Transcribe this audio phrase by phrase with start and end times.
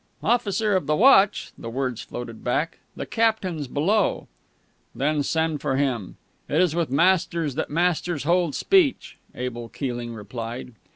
[0.23, 4.27] "Officer of the watch," the words floated back; "the captain's below."
[4.95, 6.17] "Then send for him.
[6.49, 10.73] It is with masters that masters hold speech," Abel Keeling replied.